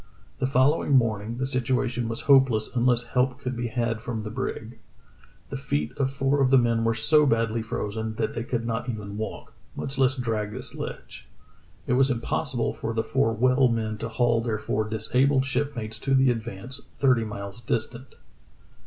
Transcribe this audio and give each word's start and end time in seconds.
The 0.39 0.47
following 0.47 0.93
morning 0.95 1.37
the 1.37 1.45
situation 1.45 2.09
was 2.09 2.21
hopeless 2.21 2.71
unless 2.75 3.03
help 3.03 3.37
could 3.39 3.55
be 3.55 3.67
had 3.67 4.01
from 4.01 4.23
the 4.23 4.31
brig. 4.31 4.79
The 5.51 5.57
feet 5.57 5.91
of 5.97 6.09
four 6.11 6.41
of 6.41 6.49
the 6.49 6.57
men 6.57 6.83
were 6.83 6.95
so 6.95 7.27
badly 7.27 7.61
frozen 7.61 8.15
that 8.15 8.33
they 8.33 8.43
could 8.43 8.65
not 8.65 8.89
even 8.89 9.15
walk, 9.15 9.53
much 9.75 9.99
less 9.99 10.15
drag 10.15 10.53
the 10.53 10.63
sledge. 10.63 11.27
It 11.85 11.93
was 11.93 12.09
impossible 12.09 12.73
for 12.73 12.95
the 12.95 13.03
four 13.03 13.31
well 13.31 13.67
men 13.67 13.99
to 13.99 14.09
haul 14.09 14.41
their 14.41 14.57
four 14.57 14.89
disabled 14.89 15.45
shipmates 15.45 15.99
to 15.99 16.15
the 16.15 16.33
AdvancCy 16.33 16.81
thirty 16.95 17.23
miles 17.23 17.61
distant. 17.61 18.15